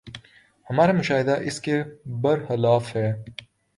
[0.67, 1.75] ہمارا مشاہدہ اس کے
[2.21, 3.07] بر خلاف ہے۔